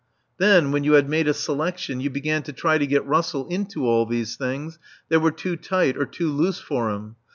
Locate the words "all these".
3.85-4.35